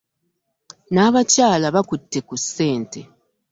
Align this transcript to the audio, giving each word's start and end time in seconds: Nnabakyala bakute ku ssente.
Nnabakyala 0.89 1.67
bakute 1.75 2.19
ku 2.27 2.35
ssente. 2.41 2.99